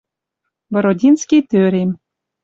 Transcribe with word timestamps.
Бородинский 0.71 1.41
тӧрем 1.49 1.91